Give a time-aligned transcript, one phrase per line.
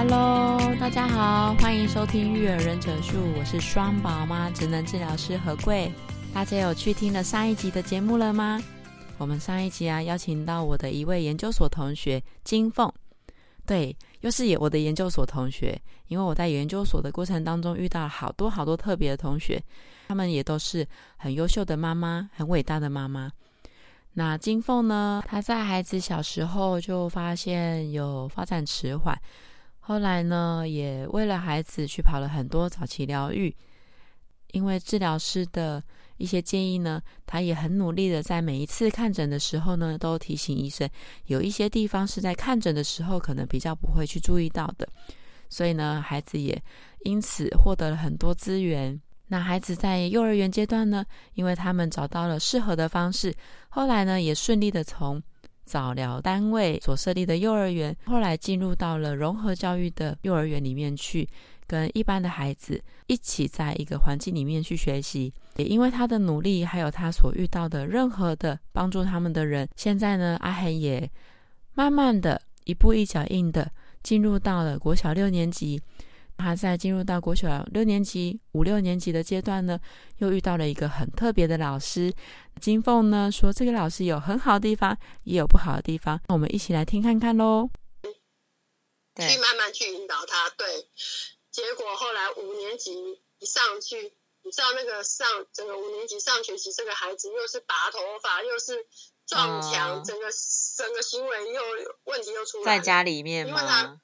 [0.00, 5.90] Hello，大家好，欢迎收听《育儿忍者术》，我是双宝妈职能治疗师何贵。
[6.32, 8.62] 大家有去听了上一集的节目了吗？
[9.16, 12.88] 我们上一集啊，邀请到我的一位研究所同学金凤，
[13.66, 15.76] 对，又是我的研究所同学。
[16.06, 19.60] 因为我在研究所的过程当中遇到好多好多特别的同学，
[20.06, 23.32] 他们也都是很优秀的妈妈，很伟大的妈妈。
[24.12, 29.20] 那金凤呢，她在孩子小时候就发现有发展迟缓。
[29.88, 33.56] 后来呢，也为了孩子去跑了很多早期疗愈，
[34.52, 35.82] 因为治疗师的
[36.18, 40.86] 一些建议呢，他也很努力的在每一次看诊的时候呢，都提醒医生，
[41.24, 44.86] 有一些地方是在看诊的时候可能比较不会去注意到的，
[45.48, 46.62] 所以呢，孩子也
[47.04, 49.00] 因此获得了很多资源。
[49.28, 53.34] 那孩子在幼儿园阶段呢，因为他们找到了适合的方式，
[53.70, 55.22] 后来呢，也顺利的从
[55.68, 61.28] 早疗单位所设立的幼儿园，后来进入到了融合教育的幼儿园里面去，
[61.66, 65.30] 跟一般的孩子一起在一个环境里面去学习。
[65.56, 71.08] 也因为他的努力，还有他所遇到的任何的帮助他们的人，现在呢，阿恒也
[71.74, 73.70] 慢慢的一步一脚印的
[74.02, 75.80] 进入到了国小六年级。
[76.38, 79.78] 他在进入到国小六年级、五六年级的阶段呢，
[80.18, 82.14] 又遇到了一个很特别的老师。
[82.60, 86.20] 金凤呢说，这个老师有很好的地方，也有不好的地方。
[86.28, 87.68] 那我们一起来听看看喽。
[89.16, 90.86] 去慢慢去引导他，对。
[91.50, 92.92] 结果后来五年级
[93.40, 94.12] 一上去，
[94.44, 98.86] 你知道那个上整个五年级上学期，这个孩子又是拔头发，又是
[99.26, 100.26] 撞墙，哦，整个
[100.76, 101.60] 整个行为又
[102.04, 102.64] 问题又出来。
[102.64, 104.00] 在家里面吗？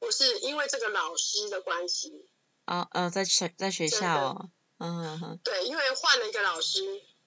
[0.00, 2.28] 不是因为这个老师的关系。
[2.66, 6.80] 哦，呃，在学在学校哦，嗯哼哼，对，因为换了一个老师，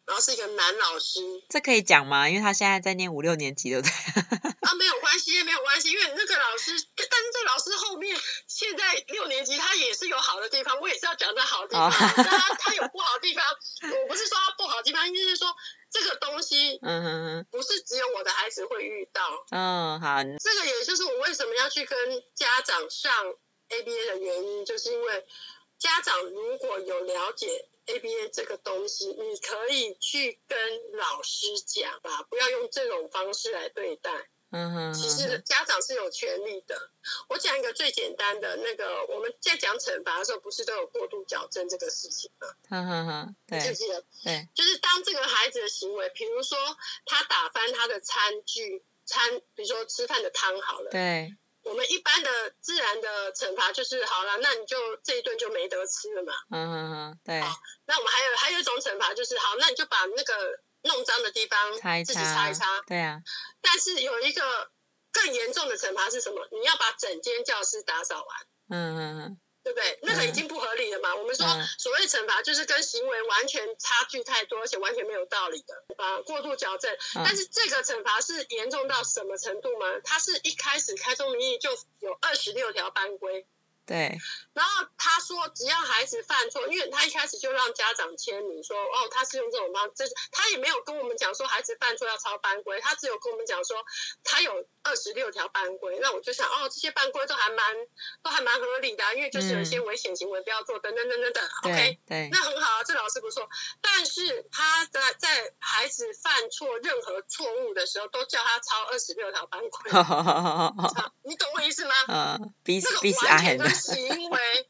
[0.05, 1.19] 然后是一个男老师，
[1.49, 2.29] 这可以讲吗？
[2.29, 3.91] 因为他现在在念五六年级，对不对？
[4.61, 13.43] 啊，没有关系，没有关系，因为那个老师，但是这个老师后面现在六年级，他也是有好的地方，我也是要讲他好的地方，他他有不好的地方，
[14.01, 15.53] 我不是说他不好的地方，意思是说。
[15.93, 19.21] 这个东西，嗯哼哼，不是只有我的孩子会遇到。
[19.51, 20.23] 嗯，好。
[20.23, 21.95] 这个也就是我为什么要去跟
[22.33, 23.13] 家长上
[23.69, 25.23] ABA 的原因，就是因为
[25.83, 30.57] 家长如果有了解 ABA 这个东西，你可以去跟
[30.93, 34.09] 老师讲吧，不要用这种方式来对待。
[34.51, 36.89] 嗯哼，其实家长是有权利的。
[37.27, 42.47] 我讲一个最简单的那个，我们在讲惩罚的时候，不是都有过度矫正这个事情吗？
[42.69, 44.05] 嗯哼哼，对，记不记得？
[44.23, 46.57] 对，就是当这个孩子的行为，比如说
[47.05, 56.33] 他打翻他的餐具、餐，比如说吃饭的汤好了，对，我们一般的自然的惩罚就是好了，那你就这一顿就没得吃了嘛。
[56.51, 57.41] 嗯嗯嗯，对。
[57.41, 60.59] 好，那我们还有还有一种惩罚就是好，那你就把那个。
[60.85, 61.71] 弄脏的地方
[62.03, 62.81] 自己擦一擦。
[62.85, 63.21] 对啊。
[63.61, 64.69] 但是有一个
[65.13, 66.45] 更严重的惩罚是什么？
[66.51, 68.27] 你要把整间教室打扫完。
[68.67, 69.37] 嗯嗯嗯。
[69.63, 69.99] 对不对？
[70.01, 71.11] 那个已经不合理了嘛。
[71.13, 71.47] 嗯、我们说
[71.77, 76.93] 所谓惩罚就是跟行为完全差距太多，而且完全没有道理的，啊过度矫正。
[76.93, 79.85] 嗯、但是这个惩罚是严重到什么程度吗？
[80.03, 83.47] 它是一开始开宗明义就有二十六条班规。
[83.85, 84.17] 对，
[84.53, 93.83] 然后他说，只要孩子犯错，因为他一开始就让家长签名说，哦，他是用这种方式，就是他也没有跟我们讲说孩子犯错要抄班规，他只有跟我们讲说
[94.23, 95.99] 他有二十六条班规。
[96.01, 97.75] 那我就想，哦，这些班规都还蛮
[98.21, 101.43] 都还蛮合理的，啊，因为就是有一些危险行为不要做，等等等等等。
[101.63, 103.49] OK，对，那很好啊，这老师不错。
[103.81, 109.91] 但是他在在孩子犯错任何错误的时候，都叫他抄二十六条班规。
[111.23, 111.93] 你懂我意思吗？
[112.07, 113.72] 嗯，彼此彼此爱的。
[113.73, 114.39] 行为，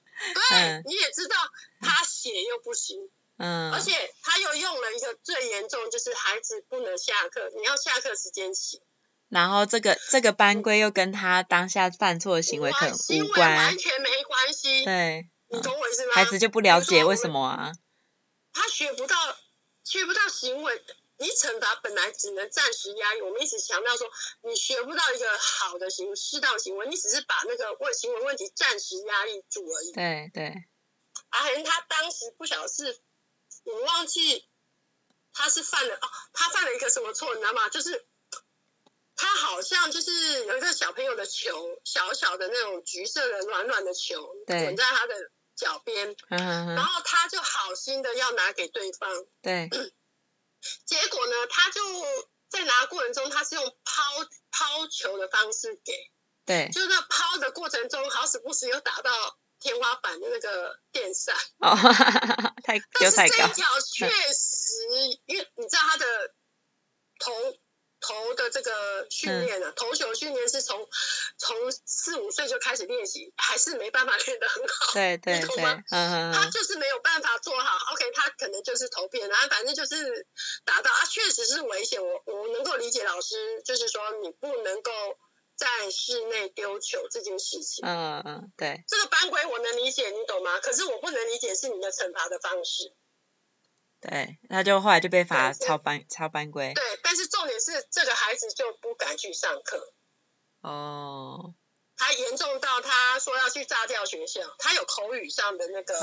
[0.50, 1.36] 对，嗯、你也知道
[1.82, 2.98] 他写又不行，
[3.38, 3.92] 嗯，而且
[4.22, 8.82] 他又用了一个最严重，就是孩子不能下课，你要下课时间写。
[9.30, 14.86] 然后这个这个班规又跟他当下犯错的行为可能无关，完全没关系。
[14.86, 16.14] 对，你懂我意思吗？
[16.14, 17.72] 孩子就不了解为什么啊？
[18.54, 19.16] 他学不到，
[19.84, 20.84] 学不到行为。
[21.18, 24.10] 你惩罚本来只能暂时压抑，我们一直强调说，
[24.42, 29.92] 你学不到一个好的行为、适当行为，你只是把那个问行为问题暂时压抑住而已。
[29.94, 30.54] 对对。
[31.30, 33.00] 阿恒他当时不晓得是，
[33.64, 34.48] 我忘记
[35.34, 37.70] 他是犯了哦，他犯了一个什么错，你知道吗？
[37.70, 38.06] 就是
[39.16, 45.16] 他好像就是有一个小朋友的球，小小的那种橘色的软软的球，滚在他的
[45.56, 49.70] 脚边，然后他就好心的要拿给对方，对，
[50.86, 51.82] 结果呢，他就
[52.50, 54.04] 在拿过程中，他是用抛
[54.52, 56.12] 抛球的方式给，
[56.46, 59.12] 对，就是那抛的过程中，好死不死又打到
[59.60, 61.76] 天花板的那个电扇，哦，
[62.64, 64.88] 太但是这一太高，条确实，
[65.26, 66.34] 因为你知道他的
[67.20, 67.34] 头。
[68.04, 70.88] 投的这个训练啊，嗯、投球训练是从
[71.38, 74.94] 从四五岁就开始练习，还是没办法练得很好。
[74.94, 77.94] 对对对，嗯嗯，他就是没有办法做好。
[77.94, 80.28] OK，他可能就是投偏，然后反正就是
[80.66, 82.04] 打到啊，确实是危险。
[82.06, 84.92] 我我能够理解老师，就是说你不能够
[85.56, 87.88] 在室内丢球这件事情。
[87.88, 88.84] 嗯嗯，对。
[88.88, 90.60] 这个班规我能理解，你懂吗？
[90.60, 92.94] 可是我不能理解是你的惩罚的方式。
[94.10, 96.74] 对，他就后来就被罚抄班抄班规。
[96.74, 99.94] 对，但是重点是这个孩子就不敢去上课。
[100.62, 101.56] 哦。
[101.96, 105.94] 他严重到他说要去炸掉学校，他有口语上的那个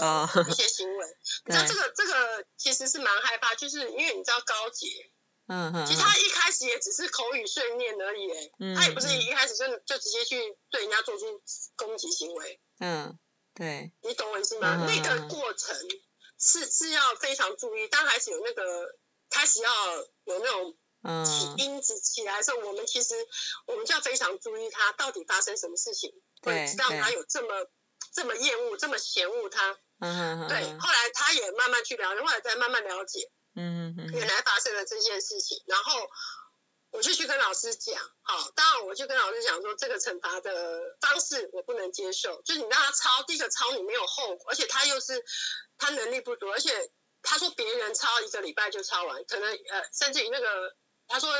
[0.48, 1.06] 一些行为。
[1.44, 4.86] 你知道这个这个其实是蛮害怕，就是因为你知道高捷，
[5.48, 8.30] 嗯哼，其实他一开始也只是口语训练而已，
[8.60, 11.42] 嗯，他也不是一开始就就直接去对人家做出
[11.76, 12.60] 攻击行为。
[12.78, 13.18] 嗯，
[13.52, 13.92] 对。
[14.02, 14.86] 你懂我意思吗？
[14.86, 15.76] 那个过程。
[16.40, 18.96] 是是要非常注意，当孩子有那个
[19.28, 20.76] 开始要有那种
[21.24, 23.14] 起因子起来的时候，嗯、我们其实
[23.66, 27.66] 我们就要非常注意他到底发生什么事情，会知道他有这么
[28.14, 29.78] 这么厌恶、这么嫌恶他。
[30.00, 30.48] 嗯哼哼。
[30.48, 36.08] 对，后来他也慢慢去了解，后来再慢慢了解，嗯嗯嗯，原来发生了这件事情，然后。
[36.92, 45.24] 我就去跟老师讲，好，当然我就跟老师讲说，这个惩罚的方式我不能接受，就是你让他抄，第一个抄你没有后果，而且他又是
[45.78, 46.90] 他能力不足，而且
[47.22, 50.74] 他说别人抄一个礼拜就抄完，可能呃甚至于那个
[51.06, 51.32] 他说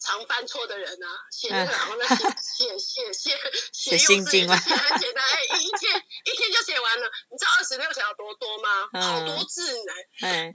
[0.00, 2.06] 常犯错的人啊，写那个然后那
[2.40, 3.38] 写写写写
[3.72, 8.88] 写写字写很简单，哎一天一天就写完了，你知道二十六条多多吗？
[8.94, 9.92] 好多字呢，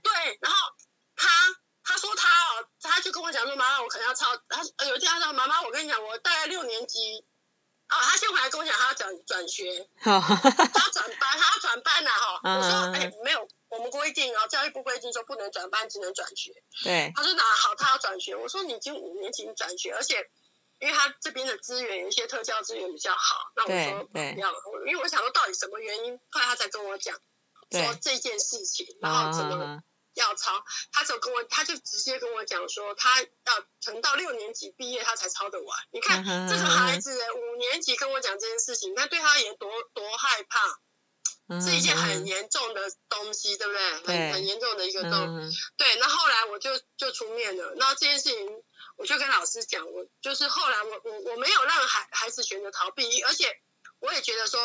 [0.01, 0.57] 对，然后
[1.15, 1.29] 他。
[1.91, 4.37] 他说他哦，他就跟我讲说，妈妈，我可能要超。
[4.47, 7.19] 他有一天他说，妈妈，我跟你讲，我大概六年级，
[7.89, 12.39] 哦，他先回来跟我讲，他要转转学， 他要转班，他要转班呐，哈。
[12.43, 16.53] 我说，哎，没有，我们规定哦，教育部规定说不能转班，只能转学。
[16.81, 17.11] 对。
[17.13, 18.37] 他说那好，他要转学。
[18.37, 20.29] 我说你已经五年级转学，而且
[20.79, 24.53] 因为他这边的资源有一些特教资源比较好，那我说不要，
[24.87, 27.19] 因为我想说到底什么原因，后来他才跟我讲
[27.69, 29.83] 说这件事情，然后怎么。
[30.13, 33.27] 要抄，他就跟我，他就直接跟我讲说，他要
[33.85, 35.79] 等到六年级毕业，他才抄得完。
[35.91, 43.91] 你看这个孩子，五年级跟我讲这件事情，那对他也多多害怕，是一件很严重的东西，对不对？
[44.03, 45.57] 很很严重的一个东西。
[45.77, 48.63] 对，那后来我就就出面了，那这件事情
[48.97, 53.61] 我就跟老师讲，我就是后来我我我没有让孩孩子选择逃避，而且
[53.99, 54.59] 我也觉得说，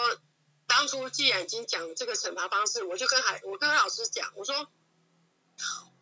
[0.66, 4.68] 当初既然已经讲这个惩罚方式，我就跟孩我跟老师讲，我说。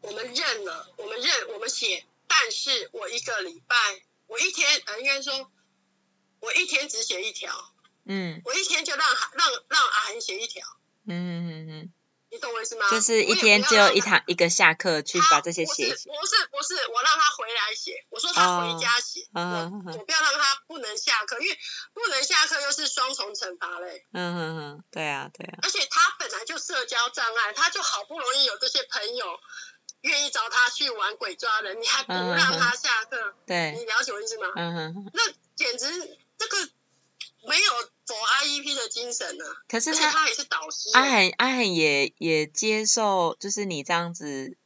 [0.05, 3.77] 我们认了，我们认，我们写，但是我一个礼拜，
[4.27, 5.51] 我一天，呃，应该说，
[6.41, 7.73] 我一天只写一条，
[8.05, 10.67] 嗯，我一天就让让让阿涵写一条，
[11.07, 11.93] 嗯嗯嗯嗯，
[12.31, 12.91] 你懂我意思吗？
[12.91, 21.59] 就是一天只有一堂一个下课去把这些写，不是不是不是，我让他回来写，我说他回家写，哦、我我不要让他不能下课，因为
[21.95, 29.41] 不能下课又是双重惩罚嘞，嗯嗯嗯，对啊对啊，而且他本来就社交障碍，他就好不容易有这些朋友。
[30.05, 33.35] 愿意找他去玩鬼抓人，你还不让他下课？
[33.47, 34.53] 对，你了解我意思吗？
[34.55, 35.23] 嗯哼，那
[35.57, 36.69] 简直这个
[37.49, 37.73] 没有
[38.05, 39.45] 走 IEP 的精神呢。
[39.67, 40.91] 可是他他也是导师。
[40.93, 44.59] 阿涵阿涵也也接受，就是你这样子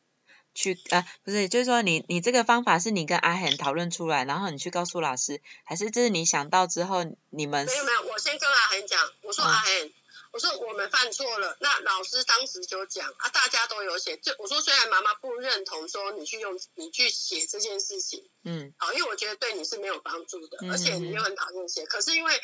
[0.56, 7.64] 去啊，不是，就是说你你这个方法是你跟阿恒讨论出来，然后你去告诉老师，还是这是你想到之后你们？
[7.64, 9.90] 没有没有，我先跟阿恒讲，我说阿涵。
[10.30, 22.42] 我说我们犯错了，那老师当时就讲啊，大家都有写，就我说虽然妈妈不认同说你去用你去写这件事情，嗯，好，因为我觉得对你是没有帮助的，嗯、而且你又很讨厌写，可是因为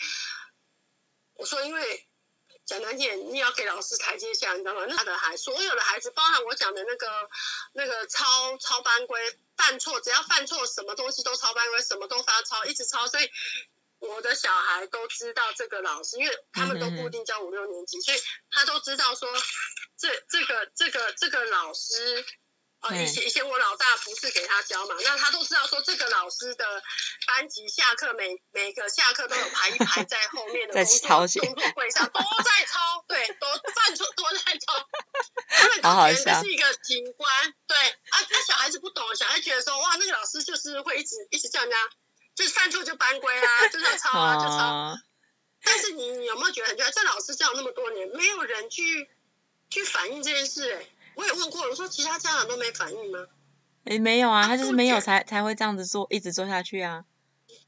[1.34, 2.06] 我说因为
[2.64, 4.86] 讲难听，你要给老师台阶下，你知道吗？
[4.88, 7.06] 那他的孩所有的孩子，包含我讲的那个
[7.74, 13.30] 那个抄抄班规，犯错只要犯错，什么东西都抄班规，什么都发抄，一直抄，所以。
[14.08, 18.18] 我的小孩都知道这个老师，因为他们都固定教五六年级，所以
[18.50, 19.28] 他都知道说
[19.98, 22.24] 这这个这个这个老师
[22.80, 26.82] 啊，以前以前我老大不是给他教嘛，那他都知道说这个老师的
[27.26, 31.08] 班级下课每每个下课都有排一排在后面的工作
[31.40, 34.88] 工作柜上都在抄，对，都犯错都在抄，
[35.48, 41.76] 他们都觉得是一个警官，对啊，那小孩子不懂，小孩觉得说哇，那个老师就是会一直一直叫人家。
[42.34, 44.96] 就是犯错就班规啊，就是要抄啊，就抄。
[45.62, 46.90] 但是你你有没有觉得很奇怪？
[46.90, 49.08] 这老师教那么多年，没有人去
[49.70, 50.76] 去反映这件事、欸？
[50.76, 53.26] 哎，我也问过，我说其他家长都没反应吗？
[53.84, 57.04] 哎，没有啊，他就是没有才才会这样子做，一直做下去啊。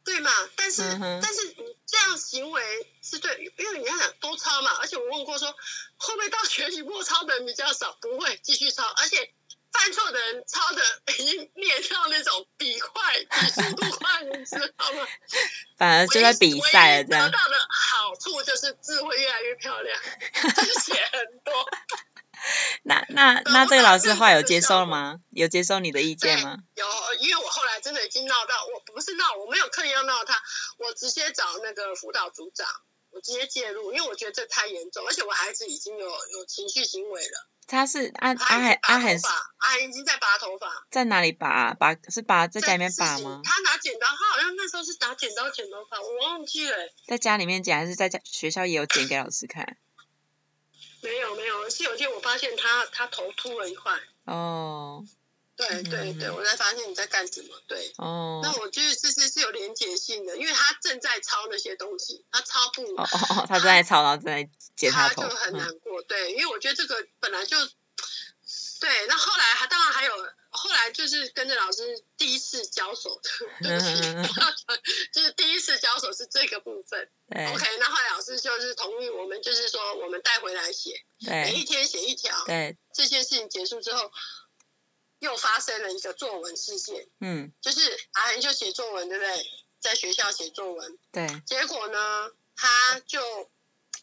[0.05, 0.31] 对嘛？
[0.57, 2.63] 但是、嗯、但是你这样行为
[3.03, 4.71] 是对，因为你要想多抄嘛。
[4.81, 5.53] 而且我问过说，
[5.97, 7.97] 会不会到学期末抄的人比较少？
[8.01, 8.85] 不会，继续抄。
[8.85, 9.33] 而且
[9.79, 10.83] 犯错的人抄的
[11.19, 15.07] 已经练到那种笔快、笔速度快，你知道吗？
[15.77, 17.31] 反而就在比赛了，这样。
[17.31, 20.01] 得到的好处就是字会越来越漂亮，
[20.55, 21.53] 字写很多。
[22.83, 25.17] 那那那这个老师后来有接受了吗？
[25.31, 26.59] 有接受你的意见吗？
[26.75, 26.87] 有，
[27.21, 30.41] 因为我后来真的已经闹到，我不是闹，我没有刻意要闹他，
[30.79, 32.67] 我直接找那个辅导组长，
[33.17, 37.49] 我直接介入，因为我觉得这太严重，而且我孩子已经有有情绪行为了。
[37.67, 41.73] 他是阿阿海阿海，阿海已经在拔头发，在哪里拔？
[41.73, 43.41] 拔是拔在家里面拔吗？
[43.43, 46.77] 他拿剪刀，他好像那时候是拿剪刀剪头发，我忘记了。
[47.07, 49.79] 在家里面剪还是在家学校也有剪给老师看？
[51.01, 53.99] 没有没有，是有一天我发现他他头秃了一块。
[54.27, 55.07] 哦。
[55.57, 57.61] 对对对，我才发现你在干什么。
[57.67, 57.93] 对。
[57.97, 58.41] 哦。
[58.43, 62.83] 那我觉得这是是有连结性的，因为他正在抄那些东西，他抄不。
[62.95, 65.23] 哦哦他正在抄，然后正在剪他头。
[65.23, 67.57] 他就很难过，对，因为我觉得这个本来就。
[68.79, 70.13] 对，那后来还当然还有，
[70.51, 73.31] 后来就是跟着老师第一次交手的，
[73.67, 74.35] 对不起，
[75.15, 77.09] 就是第一次交手是这个部分。
[77.31, 82.45] OK，那后来老师就是同意我们，就是说我们带回来写，每一天写一条。
[82.45, 82.77] 对。
[82.93, 84.13] 这件事情结束之后，
[85.19, 87.09] 又发生了一个作文事件。
[87.21, 87.53] 嗯。
[87.61, 87.81] 就是
[88.13, 89.47] 阿恒就写作文，对不对？
[89.81, 90.99] 在学校写作文。
[91.13, 91.27] 对。
[91.47, 93.51] 结果呢，他就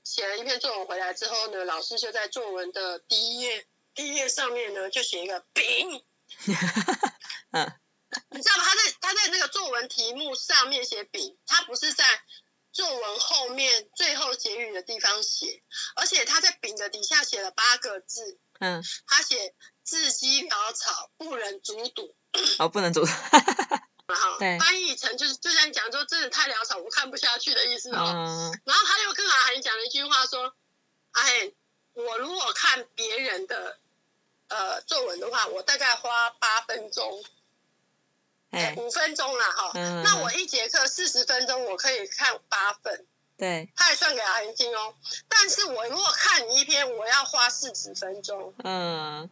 [0.03, 3.65] 写了一篇作文回来之后呢，老师就在作文的第一页。
[3.95, 6.03] 第一页上面呢，就写一个丙，
[7.53, 7.73] 嗯，
[8.31, 8.63] 你知道吗？
[8.63, 12.03] 他在他在那个作文题目上面写丙，他不是在
[12.71, 15.61] 作文后面最后结语的地方写，
[15.95, 22.15] 而且他在丙的底下写了八个字，嗯，他写字迹潦草，不忍卒读，
[22.59, 23.03] 哦，不能读，
[24.07, 28.03] 然后，翻译成就是就像你讲说，真的太潦草，我看不下去的意思哦。
[28.15, 30.53] 嗯，然后他又跟阿涵讲了一句话说，
[31.11, 31.51] 哎，
[31.93, 33.77] 我如果看别人的。
[34.49, 37.23] 呃，作文的话，我大概花八分钟，
[38.51, 39.71] 哎，五分钟啦，哈。
[39.73, 40.03] 嗯。
[40.03, 43.07] 那我一节课四十分钟，我可以看八份。
[43.35, 43.71] 对。
[43.75, 44.93] 他也算给阿恒金哦。
[45.27, 48.53] 但是我如果看你一篇，我要花四十分钟。
[48.63, 49.27] 嗯。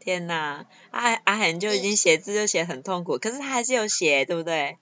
[0.00, 4.78] 天哪，阿阿恒就已经写字就写很痛苦，可是他还是有写，对不对？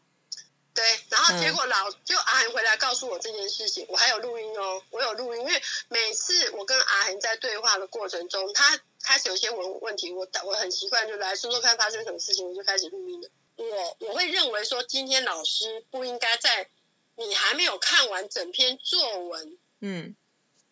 [0.75, 13.28] 对，然后结果老、嗯、就阿恒回来告诉我这件事情，我还有录音哦，我有录音，因为每次我跟阿恒在对话的过程中，他开始有些问问题，我我很习惯就来说说看发生什么事情，我就开始录音了。
[13.56, 16.68] 我我会认为说，今天老师不应该在
[17.16, 20.14] 你还没有看完整篇作文，嗯，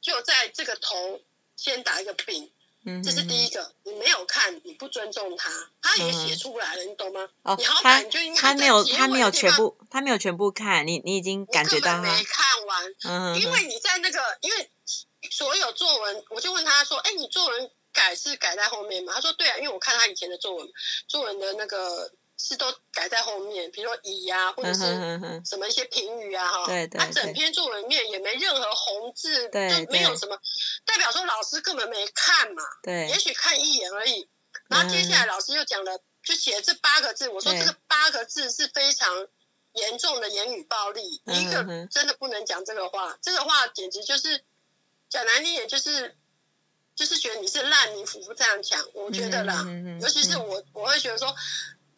[0.01, 1.21] 就在这个头
[1.57, 2.15] 先打一个
[2.87, 3.03] 丙。
[3.03, 5.51] 这是第一个，你没有看，你不尊重他，
[5.83, 7.29] 他也写出来了，嗯、你懂吗？
[7.43, 8.03] 哦，他
[8.37, 14.71] 他没有他没有全部他没有全部看，你你已经感觉到他没看完，嗯，因为你在那个，因为
[15.31, 19.13] 所有作文，我就问他说，哎，你作文改是改在后面吗？
[19.15, 20.69] 他说对啊，因为我看他以前的作文，
[21.09, 22.13] 作文的那个。
[22.39, 24.85] 是都改在后面，比如说乙呀、啊，或者是
[25.47, 30.39] 什么一些评语啊，哈，对对，他整篇作文里面也没任何红字，对，就没有什么，
[30.87, 34.29] 代表说老师根本没看嘛，对，也许看一眼而已。
[34.69, 39.29] 然后接下来老师又讲了，就写了这八个字，我说这个八个字是非常
[39.73, 44.43] 严重的言语暴力，一个真的不能讲这个话，这个话简直就是
[45.11, 46.17] 讲难听点就是
[46.95, 49.67] 就是觉得你是烂泥扶不上墙，我觉得啦，
[50.01, 51.35] 尤其是我我会觉得说。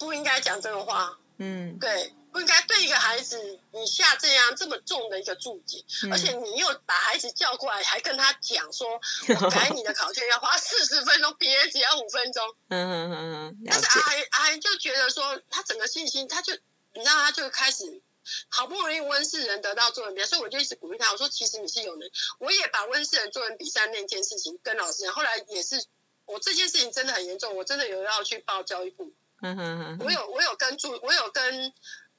[0.01, 8.87] 不应该讲这个话，嗯，对，不应该对一个孩子你下这样这么重的一个注解，嗯，而且你又把孩子叫过来，还跟他讲说，
[9.41, 16.53] 我改你的考卷要花四十分钟，别人只要五分钟，嗯嗯嗯嗯，但是阿涵阿就觉得说，他整个信心，他就
[16.95, 18.01] 你知道，他就开始
[18.49, 25.85] 好不容易温世仁得到作文比赛，所以我就一直鼓励他，我说其实你是有能，我也把温世仁作文比赛那件事情跟老师讲，后来也是
[26.25, 29.13] 我这件事情真的很严重，我真的有要去报教育部。
[29.41, 31.73] 嗯哼哼，我有我有跟助我有跟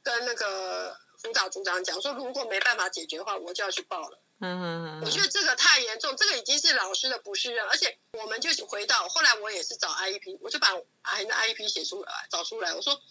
[0.04, 4.22] 跟那个辅导组长讲说，如果没办法解决的话，我就要去报了。
[4.42, 10.70] 嗯哼哼，我觉得这个太严重，这个已经是老师的不适任，而且我们就回到后来，我也是找 IEP，我就把
[11.02, 13.02] 阿恒的 IEP 写出来找出来，我说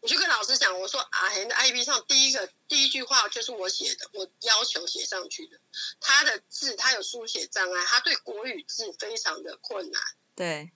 [0.00, 5.60] 我就跟老师讲，我说阿恒的 IEP 上第一个第一句话就是我写的，我要求写上去的，
[6.00, 10.02] 他的字他有书写障碍，他对国语字非常的困难。
[10.34, 10.72] 对，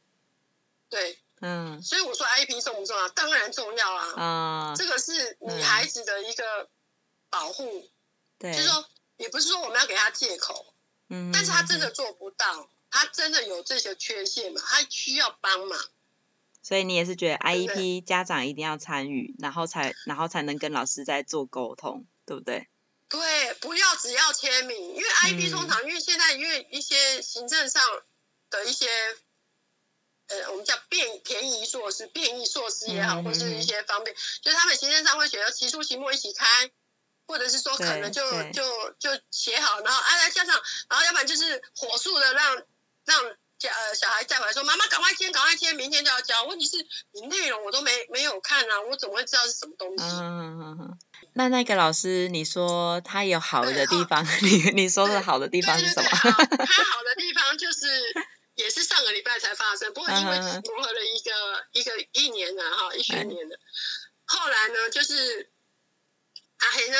[0.88, 1.18] 对。
[1.40, 3.08] 嗯，所以我说 IEP 重不重要？
[3.10, 4.12] 当然重要啊。
[4.16, 6.68] 啊，这个是女孩子的一个
[7.30, 7.88] 保护。
[8.38, 8.84] 对，就是说
[9.16, 10.74] 也不是说我们要给她借口，
[11.08, 15.78] 嗯，但是她真的做不到，她真的有这些缺陷嘛，她需要帮忙。
[16.62, 22.68] 所以你也是觉得 IEP 家长一定要参与，然后才然后才能跟老师在做沟通，对不对？
[23.08, 27.82] 对，不要只要签名，因为 IEP 通常、嗯、因为现在因为一些行政上
[28.50, 28.86] 的一些，
[30.28, 36.70] 呃，我们叫便便宜措施、便宜措施也好，嗯、或是一些方便，就是他们行政上会写要期初、期末一起开，
[37.26, 40.54] 或者是说可能就就就写好，然后啊来家长，
[40.88, 42.62] 然后要不然就是火速的让
[43.04, 43.36] 让。
[43.60, 46.76] 呃，小孩带回来说：“妈妈，赶快签，赶快签，明天就要交。”问题是
[47.10, 50.04] 你内容我都没没有看啊，我怎么会知道是什么东西？
[50.04, 50.98] 嗯嗯嗯嗯。
[51.32, 56.08] 那那个老师，你说他有好的地方， 你你说的好的地方是什么？
[56.08, 57.88] 他好的地方就是
[58.58, 63.58] 也是上个礼拜才发生，不过因为磨合了一个一个一年了哈，一学年了。
[64.26, 65.50] 后来呢，就是
[66.58, 66.98] 阿黑呢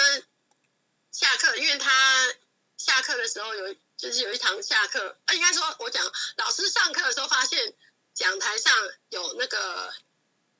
[1.13, 2.35] 下课，因为他
[2.79, 3.77] 下课的时候有。
[3.99, 7.75] 就是有一堂下课，啊，应该说，我讲老师上课的时候发现
[8.15, 8.73] 讲台上
[9.09, 9.93] 有那个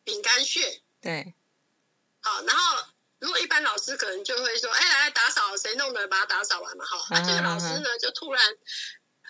[0.03, 0.83] 饼干屑。
[1.01, 1.35] 对。
[2.21, 2.85] 好，然后
[3.21, 7.07] 如果一般老师可能就会说，哎，来来打扫，谁弄的，把它打扫完嘛，哈。
[7.13, 8.45] 那这个老师呢，就突然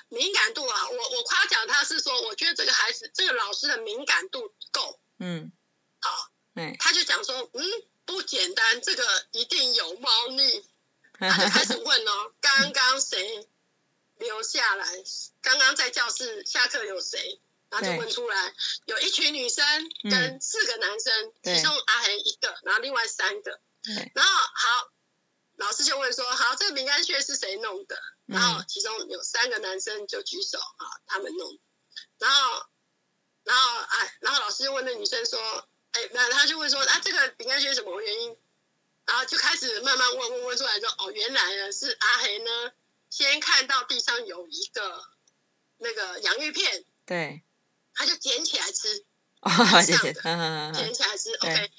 [0.08, 5.00] 敏感度啊，我我夸奖他是说，我觉得这个孩子，这个老师的敏感度够。
[5.18, 5.52] 嗯。
[6.00, 6.30] 好。
[6.54, 6.76] 对。
[6.78, 7.64] 他就讲说，嗯，
[8.04, 10.68] 不简单，这个一定有猫腻。
[11.18, 13.48] 他就开始问哦，刚刚谁？
[14.18, 14.86] 留下来，
[15.42, 17.40] 刚刚在教室下课有谁？
[17.70, 18.54] 然后就问出来，
[18.86, 19.64] 有一群女生
[20.10, 23.60] 跟四个男生，嗯、其中阿恒一个，然后另外三个。
[24.14, 24.90] 然后好，
[25.58, 28.00] 老师就问说，好，这个饼干屑是谁弄的？
[28.26, 31.58] 然后其中有三个男生就举手啊，他们弄。
[32.18, 32.66] 然后，
[33.44, 38.36] 然后哎，然后老师就问那女生说，哎，那他就问说，啊，这个饼干屑什么原因？
[39.04, 42.72] 然后就开始慢慢问问问出来说，哦，原来呢是阿黑呢。
[43.10, 45.02] 先看到地上有一个
[45.78, 47.42] 那个洋芋片，对，
[47.94, 49.02] 他就捡起来吃，
[49.40, 49.50] 哦，
[49.82, 51.32] 捡起来吃。
[51.34, 51.70] OK，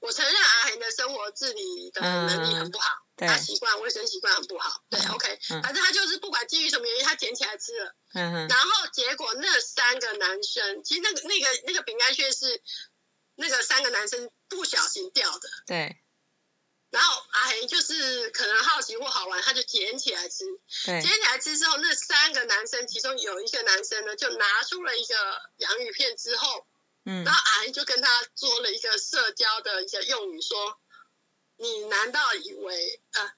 [0.00, 4.82] 我承认阿恒的生活自理的能力很不好，他习惯卫生习惯很不好。
[4.90, 7.94] 对，OK，反正他就是不管基于什么原因，他捡起来吃了。
[8.48, 12.62] 然后结果那三个男生，其实那个那个那个饼干屑是
[13.34, 15.48] 那个三个男生不小心掉的。
[15.66, 15.96] 对。
[16.90, 20.44] 然后阿黑就是可能好奇或好玩，他就捡起来吃。
[20.84, 25.14] 捡起来吃之后，那三个男生其中有一个男生呢，就拿出了一个
[25.56, 26.66] 洋芋片之后，
[27.06, 30.78] 嗯，然后阿姨就跟他做了一个社交的一个用语，说
[31.56, 33.32] ：“你难道以为呃，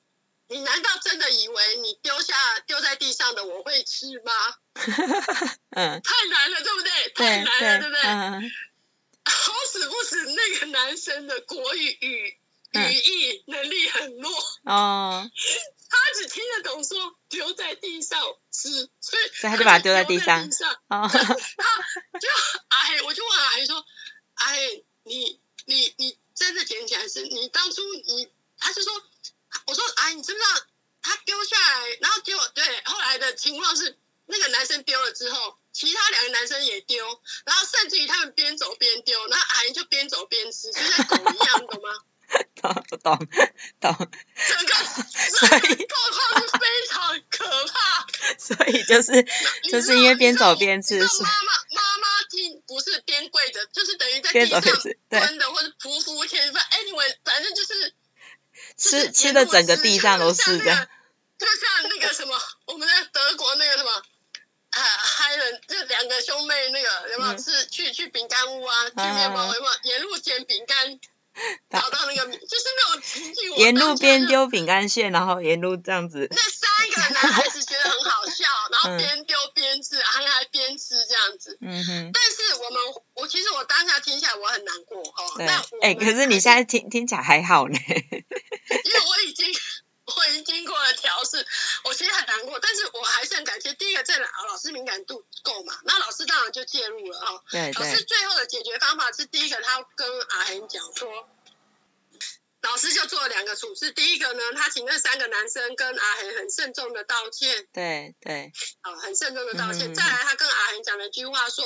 [0.49, 4.33] 你难道真的以为你丢下丢在地上的我会吃吗？”
[5.77, 7.13] 嗯，太难了，对不对？
[7.15, 8.51] 太难了，对不对？
[9.31, 12.41] 好死不死，那个男生的国语语。
[12.71, 14.31] 语义能力很弱
[14.65, 15.25] 哦，
[15.89, 18.21] 他只听得懂说丢在地上
[18.53, 18.69] 吃，
[19.01, 20.45] 所以他就把它丢在地上。
[20.91, 21.35] 哦，然后
[22.21, 22.29] 就
[22.69, 23.83] 阿黑，我就问阿黑说
[24.37, 26.55] ：“阿黑，你你你真
[27.09, 27.35] 的捡起来吃？
[27.35, 28.29] 你当初你……
[28.61, 28.93] 他就说，
[29.67, 30.61] 我说哎，你知不知道
[31.01, 41.91] 他丢下来，然后结果对，后来的情况是那个男生丢了之后，其他两个男生也丢，然后甚至于他们边走边丢，然后阿姨就边走边吃，就像狗一样， 懂吗？”
[42.61, 43.17] 懂懂
[43.81, 46.48] 懂，整个所以状况是非常
[47.39, 49.25] 可怕，所以就是
[49.71, 51.23] 就是因为边走边吃，妈妈
[51.77, 54.61] 妈妈听不是边跪着，就是等于在地上
[55.09, 56.53] 蹲的，或者匍匐前进。
[56.53, 57.95] Anyway，反正就是
[58.77, 60.89] 吃吃的整个地上都是的，
[61.39, 70.99] 就像那个什么，我们在德国那个什么啊，嗨人就两个兄妹那个有没有是去去饼干屋啊，去面包有没有沿路捡饼干。
[71.71, 73.55] 找到那个，就是那种情景。
[73.59, 76.27] 沿路边丢饼干屑，然后沿路这样子。
[76.33, 76.37] 那
[76.99, 81.59] 男孩子觉得很好笑，然后边丢边吃，还还边吃这样子。
[81.61, 82.11] 嗯哼。
[82.13, 82.83] 但是我们，
[83.15, 85.33] 我其实我当下听起来我很难过哦。
[85.37, 85.47] 对。
[85.83, 87.79] 哎，可是你现在听听起来还好呢。
[87.89, 89.47] 因为我已经。
[90.17, 91.47] 我已经经过了调试，
[91.85, 93.75] 我其实很难过，但是我还是很感谢。
[93.75, 97.43] 第一个，这老老师敏感度够嘛，那老师当然就介入了哈。
[97.51, 97.85] 对对。
[97.85, 101.29] 老师最后的解决方法是，第一个他跟阿恒讲说，
[102.63, 103.93] 老师就做了两个处置。
[103.93, 107.67] 第一个呢，他请那三个男生跟阿恒很慎重的道歉。
[107.73, 108.53] 对对。
[108.81, 109.93] 啊，很慎重的道歉。
[109.93, 111.65] 嗯、再来，他跟阿恒讲了一句话说，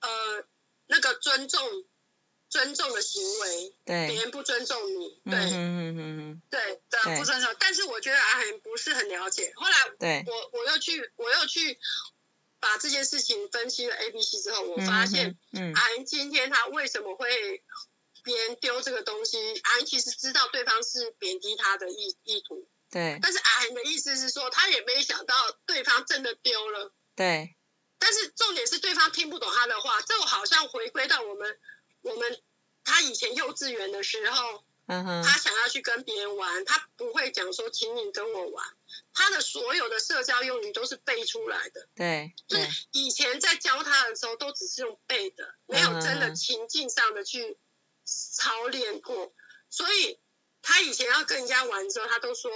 [0.00, 0.44] 呃，
[0.86, 1.86] 那个尊重。
[2.52, 7.56] 尊重的行为，对，别人不尊重你，对，嗯嗯嗯对的不尊重。
[7.58, 9.54] 但是我觉得阿恒不是很了解。
[9.56, 11.78] 后来，对，我我又去我又去
[12.60, 17.64] 把这件事情分析了 A、B、C 之后，我发现，嗯，阿恒今天他为什么会
[18.22, 19.38] 别人丢这个东西？
[19.62, 23.18] 阿恒其实知道对方是贬低他的意意图，对。
[23.22, 25.34] 但是阿恒的意思是说，他也没想到
[25.66, 26.92] 对方真的丢了。
[27.14, 27.56] 对。
[27.98, 31.58] 但是重点是对方听不懂他的话，这好像回归到我们
[32.00, 32.42] 我们
[32.84, 34.64] 他以前幼稚园的时候。
[34.86, 38.66] 嗯哼，他想要去跟别人玩，他不会讲说，请你跟我玩。
[39.14, 41.88] 他的所有的社交用语都是背出来的。
[41.94, 47.56] 对，就是以前在教他的时候，都只是用背的，没有真的情境上的去
[48.32, 49.32] 操练过。
[49.70, 50.20] 所以
[50.60, 52.50] 他以前要跟人家玩的时候，他都说，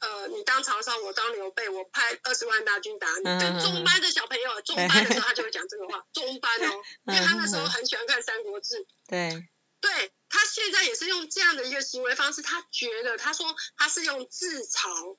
[0.00, 3.24] 呃，你当曹操，我当刘备，我派二十万大军打你。
[3.24, 8.76] 跟中班的小朋友，中班的时候他就会讲这个话， 中班哦，因为他那时候很喜欢看《三国志》。
[9.08, 9.48] 对。
[9.80, 10.12] 对。
[10.30, 15.16] 他现在也是用这样的一个行为方式，他觉得他说他是用自嘲，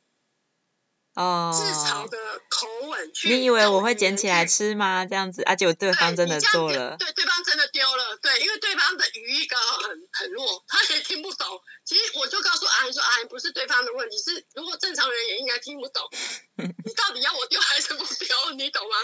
[1.19, 3.27] 哦，自嘲的口吻去。
[3.27, 5.05] 你以为我会捡起来吃吗？
[5.05, 11.61] 这样子，而且我对方真的做了，对，对方真的丢了，对，因为对方的语义刚好很很弱，他也听不懂。
[11.83, 16.07] 其实我就告诉阿姨说，阿姨不是对方的问题，是如果正常人也应该听不懂。
[16.59, 18.51] 你到底要我丢还是不丢？
[18.55, 18.95] 你懂吗？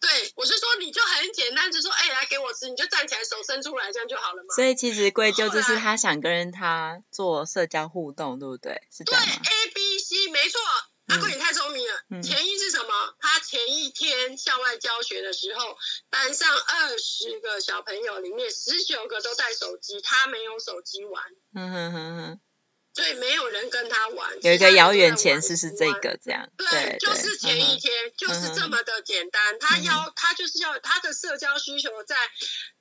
[0.00, 4.54] 对，我是说你就很简单，就说哎，来给我吃，你就站起来手伸出来，这样就好了嘛。
[4.56, 8.82] 所以其实归咎就是他想跟他做社交互动，对不对？
[8.90, 9.32] 是这样吗？
[9.44, 10.58] 对，A B C 没错。
[11.10, 11.94] 阿贵，你太聪明了。
[12.10, 13.14] 嗯、前一是什么？
[13.20, 15.76] 他前一天校外教学的时候，
[16.08, 21.22] 班上二十个小朋友里面十九个都带手机，他没有手机玩。
[21.54, 22.40] 嗯哼哼哼。
[22.92, 24.42] 所以没有人跟他玩。
[24.42, 26.50] 有一个遥远前世是这个这样。
[26.56, 29.54] 对，对就是前一天，嗯、就是这么的简单。
[29.54, 32.16] 嗯、他要他就是要他的社交需求在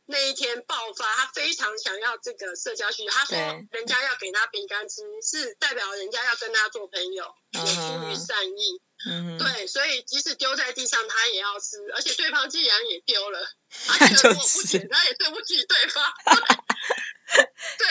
[0.07, 3.11] 那一天爆发，他非常想要这个社交需求。
[3.11, 3.37] 他说
[3.71, 8.81] 人家要给他饼干吃，是代表人家要跟他做朋友，也出于善意。
[9.07, 9.37] 嗯。
[9.37, 11.77] 对，所以即使丢在地上，他也要吃。
[11.95, 13.47] 而且对方既然也丢了，
[13.87, 16.03] 他觉得我不捡，他也对不起对方。
[17.77, 17.87] 对，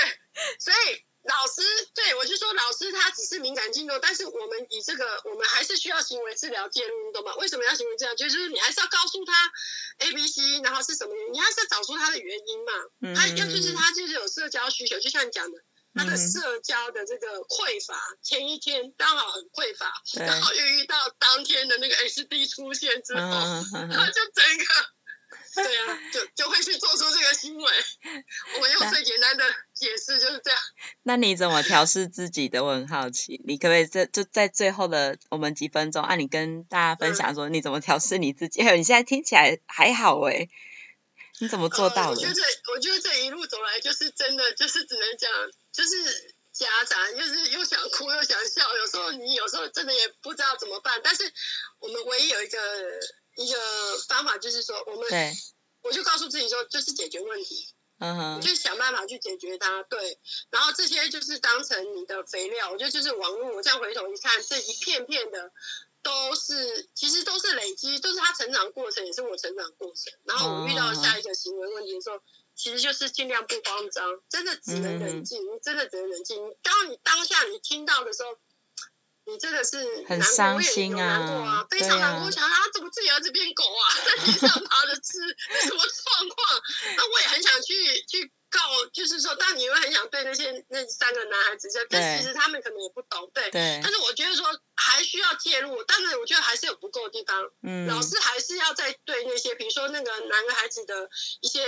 [0.59, 1.08] 所以。
[1.29, 1.62] 老师，
[1.95, 7.35] 对，我就说老师他只是敏感肌肉，但是我们以这个，我们还是需要行为治疗介入，你懂吗？
[7.37, 8.14] 为什么要行为治疗？
[8.14, 9.33] 就是你还是要告诉他
[9.99, 12.73] A、B、C，然后是什么原因，你还是要找出他的原因嘛。
[13.03, 13.14] 嗯。
[13.14, 15.59] 他要就是他就是有社交需求，就像你讲的，
[15.95, 23.21] 他的社交的这个匮乏，前一天刚好很匮乏，然后又遇到当天的那个 SD 出现之后，
[23.73, 24.64] 他就整个。
[25.55, 27.73] 对啊，就就会去做出这个行为。
[28.55, 29.45] 我们用最简单的
[29.79, 30.59] 解释就是这样。
[31.03, 32.64] 那你怎么调试自己的？
[32.64, 38.62] 我很好奇，你可不可以在就在最后的我们几分钟，啊，你跟大家分享说你怎么调试你自己？
[38.62, 40.49] 还有、嗯、你现在听起来还好哎，
[41.38, 42.11] 你怎么做到的？
[42.11, 42.43] 呃、我觉得
[42.75, 45.31] 我觉得这一路走来就是真的，就是只能讲，
[45.73, 51.01] 就是夹杂，就是又想哭又想笑，有时候你有时候真的也不知道怎么办。
[51.03, 51.33] 但是
[51.79, 52.59] 我们唯一有一个。
[53.38, 53.57] 一个
[54.09, 55.33] 方法就是说，我们对，
[55.83, 60.19] 我就告诉自己说，就是解决问题，嗯哼，你就想办法去解决它，对，
[60.51, 62.71] 然后这些就是当成你的肥料。
[62.71, 65.53] 我觉得就是网络，我这样回头一看，这一片片的
[66.03, 70.13] 都是，其实都是累积，都是他成长过程，也是我成长过程。
[70.25, 72.21] 然后我遇到下一个行为问题的时候，
[72.55, 76.37] 其实就是尽量不慌张，真的只能冷静，你真的只能冷静。
[76.63, 78.39] 当你当下你听到的时候。
[79.29, 79.77] 你真的是
[80.09, 82.27] 很伤心啊，啊，非常难过。
[82.27, 85.21] 我想他怎么自己儿子变狗啊，在地上爬着吃，
[85.67, 86.62] 什么状况？
[86.97, 87.75] 那我也很想去
[88.09, 88.59] 去告，
[88.95, 93.51] 就是说，当你会很想对那些那三个男孩子讲，但其实他们可能也不懂，对。
[93.51, 93.81] 对。
[93.83, 97.51] 但是我觉得说还需要介入，但是我觉得还是有不够的地方。
[97.62, 97.87] 嗯。
[97.87, 101.11] 老师还是要再对那些，比如说那个男的孩子的
[101.43, 101.61] 一些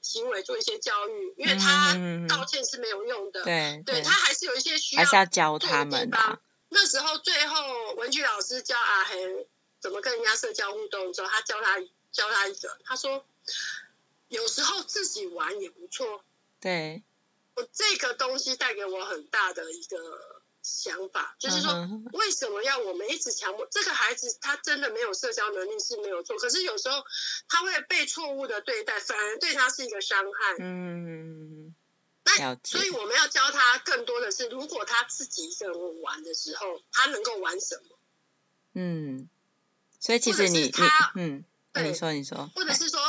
[0.00, 1.96] 行为做一些教育，因为他
[2.28, 3.42] 道歉是没有用的。
[3.42, 3.82] 对。
[3.84, 6.38] 对他还是有一些需要，还是要教他们的。
[6.72, 9.46] 那时候最后文具老师教阿黑
[9.80, 11.80] 怎么跟人家社交互动的时候，他教他
[12.12, 13.26] 教他一个，他说
[14.28, 16.24] 有时候自己玩也不错。
[16.60, 17.02] 对，
[17.56, 24.38] 我这个东西带给我很大的一个想法，就是说为什么要我们一直强迫这个孩子？
[24.40, 27.02] 他真的没有社交能力是没有错，可是有时候
[27.48, 30.56] 他会被错误的对待，反而对他是一个伤害。
[30.60, 31.74] 嗯。
[32.22, 37.98] 那所以我们要教他更多的是，如果他自己一个人玩的时候，他能够玩什么？
[38.74, 39.28] 嗯，
[39.98, 43.00] 所以其实你他嗯，对你说你说，或者是说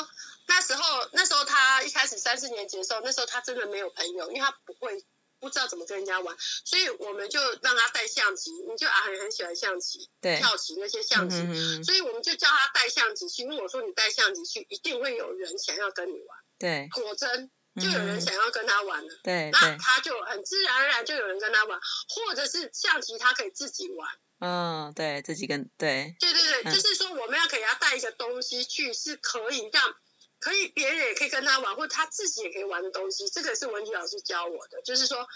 [0.47, 5.05] 那时候那时候他一开始三四年级的时候，那时候他真的没有朋友，因为他不会
[5.39, 11.35] 不知道怎么跟人家玩，所以我们就让他带象棋，你就啊很很喜欢象棋，对，跳棋那些象棋，
[11.83, 13.43] 所以我们就叫他带象棋去。
[13.43, 17.51] 因为我说你带象棋去，一定会有人想要跟你玩，对，果真。
[17.79, 21.79] 就有人想要跟他玩了，嗯、对，那他就很自然而然就有人跟他玩，
[22.09, 29.95] 或者是象棋他可以自己玩，嗯，对，自己跟对，对对对，嗯、就是说我们要给他带一个东西去，是可以让
[30.39, 35.27] 可以别人也可以跟他玩，或者他自己也可以玩的东西，这个是文具老师教我的，就是说，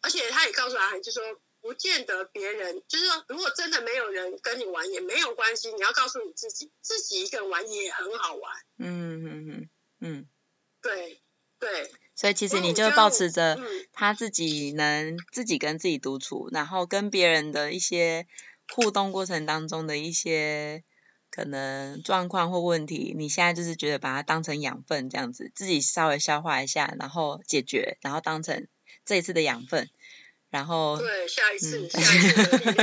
[0.00, 8.56] 而且他也告诉阿涵，就是说不见得别人，就是说，如果真的没有人跟你玩也没有关系，你要告诉你自己，自己一个人玩也很好玩。
[8.78, 9.70] 嗯嗯嗯
[10.00, 10.28] 嗯，
[10.80, 11.20] 对
[11.64, 11.90] 对。
[12.16, 13.58] 所以其实你就保持着
[13.92, 18.26] 他自己能自己跟自己独处，然后跟别人的一些
[18.72, 20.84] 互动过程当中的一些
[21.30, 28.68] 可能状况或问题，你现在就是觉得把它当成养分这样子，自己稍微消化一下，然后解决，然后当成
[29.04, 29.90] 这一次的养分。
[30.50, 32.76] 然后对，下一次，嗯、下一次的力量，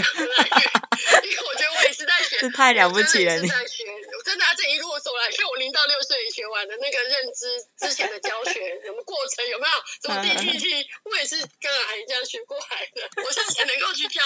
[1.24, 4.01] 因为我觉得我也是在学， 是太了不起了，你在学，我
[4.32, 9.76] 真的这一路走来，像我零到六岁学完的那个认知之前的教学， 什么过程有没有？
[10.00, 14.22] 什么 DTT，我也是跟阿姨这样学过来的，我现在才能够去教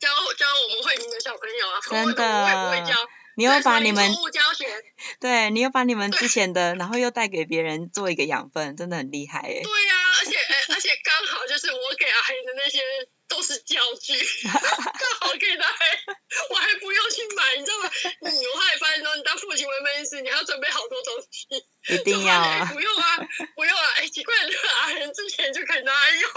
[0.00, 2.96] 教教我们慧明的小朋友啊，真的，我也不会教。
[3.36, 4.10] 你又把你们
[5.20, 9.60] 对，你又把你们之前的，然后又带给别人做一个养分，真的很厉害哎。
[9.62, 10.59] 对呀、啊，而且而且
[11.20, 12.80] 刚好就是我给阿黑的那些
[13.28, 14.16] 都是教具，
[14.48, 15.68] 刚好给他，
[16.48, 17.90] 我还不用去买，你知道吗？
[18.22, 21.46] 你我后来发现说，你当父亲为门师，你还要准备好多东西。
[21.88, 22.70] 一定要啊！
[22.72, 23.18] 不用啊，
[23.54, 23.86] 不用啊！
[23.96, 24.34] 哎，奇怪，
[24.80, 26.30] 阿黑之前就可以拿来用，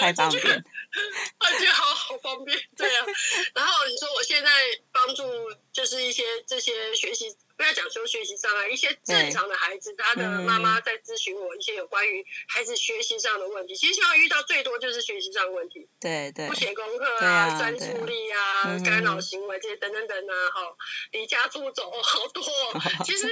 [0.00, 0.64] 太方便，
[1.40, 3.06] 我觉得好好方便， 对啊。
[3.54, 4.50] 然后你说我现在
[4.92, 5.24] 帮助。
[5.72, 13.74] 就是一些这些学习，不要讲说学习障碍，一些正常的孩子，他的妈妈在咨询我一些有关于孩子学习上的问题。
[13.74, 20.76] 其实现在遇到最多就是学习上的问题，对对，不写功课啊，专注力啊，干扰行为这些等等等啊，哈，
[21.10, 22.44] 离家出走好多。
[23.06, 23.26] 其实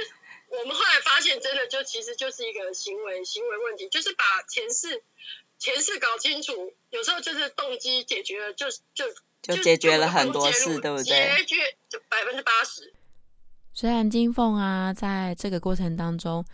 [0.47, 5.03] 我们后来发现，真的就其实就是一个行为行为问题，就是把前世
[5.61, 6.51] 前世搞清楚，
[6.89, 9.05] 有时候就是动机解决了，就就。
[9.43, 11.03] 就解决了很多事，对不对？
[11.03, 11.55] 解决
[11.89, 12.93] 就百分之八十。
[13.73, 16.45] 虽然金凤啊，在这个过程当中，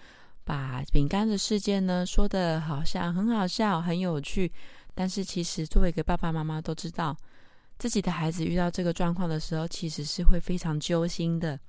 [0.46, 4.50] 把饼干的事件呢说的好像很好笑、很有趣，
[4.96, 7.13] 但是其实作为一个爸爸妈妈都知道，
[7.78, 11.60] 自己的孩子遇到这个状况的时候，其实是会非常揪心的。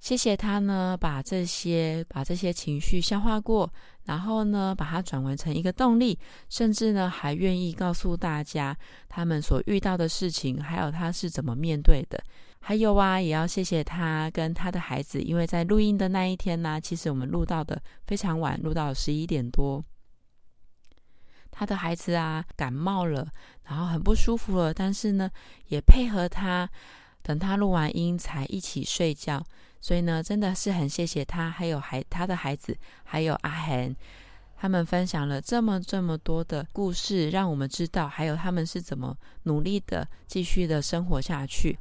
[0.00, 3.70] 谢谢他呢，把这些把这些情绪消化过，
[4.04, 8.74] 然后呢，把它转换成一个动力，甚至呢，还愿意告诉大家
[9.10, 12.18] 他们所遇到的事情，还有他是怎么面对的。
[12.62, 19.84] 还有啊，也要谢谢他跟他的孩子，因为在录音的那一天呢，其实我们录到的非常晚，录到十一点多。
[21.50, 23.28] 他的孩子啊感冒了，
[23.64, 25.30] 然后很不舒服了，但是呢，
[25.68, 26.68] 也配合他，
[27.22, 29.44] 等他录完音才一起睡觉。
[29.80, 33.96] 所以呢，真的是很谢谢他，还有孩他的孩子，还有阿恒，
[34.56, 41.78] 他们分享了这么这么多的故事，让我们知道，还有他们是怎么努力的继续的生活下去。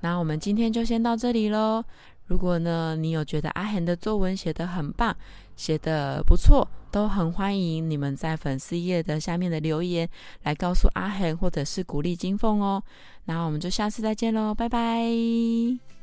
[0.00, 1.84] 那我们今天就先到这里喽。
[2.26, 5.14] 如果呢，你有觉得阿恒的作文写得很棒，
[5.56, 10.08] 写得不错，都很欢迎你们在粉丝页的下面的留言
[10.44, 12.82] 来告诉阿恒，或者是鼓励金凤哦。
[13.24, 15.99] 那我们就下次再见喽，拜拜。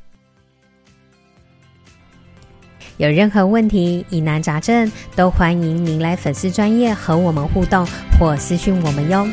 [2.95, 7.86] 有任何问题、疑难杂症，都欢迎您来粉丝专业和我们互动
[8.17, 9.28] 或私讯我们哟。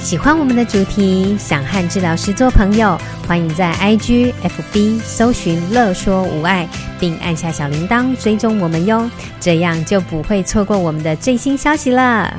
[0.00, 6.68] 喜欢我们的主题，想和治疗师做朋友，欢迎在 IG、FB 搜寻“乐说无碍”，
[7.00, 9.10] 并按下小铃铛追踪我们哟，
[9.40, 12.38] 这样就不会错过我们的最新消息了。